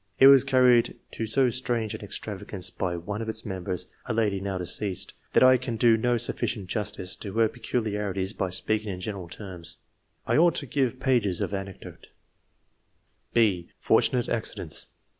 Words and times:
It 0.17 0.25
was 0.25 0.43
carried 0.43 0.95
to 1.11 1.27
so 1.27 1.51
strange 1.51 1.93
an 1.93 2.01
extravagance 2.01 2.71
by 2.71 2.97
one 2.97 3.21
of 3.21 3.29
its 3.29 3.45
members, 3.45 3.85
a 4.07 4.15
lady 4.15 4.39
now 4.41 4.57
deceased, 4.57 5.13
that 5.33 5.43
I 5.43 5.57
can 5.57 5.75
do 5.75 5.95
no 5.95 6.17
sufficient 6.17 6.69
justice 6.69 7.15
to 7.17 7.33
her 7.33 7.47
peculiarities 7.47 8.33
by 8.33 8.49
speaking 8.49 8.91
in 8.91 8.99
general 8.99 9.29
terms; 9.29 9.77
I 10.25 10.37
ought 10.37 10.55
to 10.55 10.65
give 10.65 10.99
pages 10.99 11.39
of 11.39 11.53
anecdote. 11.53 12.07
Id8 13.35 13.35
ENGLISH 13.35 13.37
MEN 13.37 13.47
OF 13.47 13.53
SCIENCE. 13.53 13.65
[chap.§ 13.67 13.69
B. 13.69 13.71
FORTUNATE 13.79 14.27
ACCIDENTS. 14.29 14.85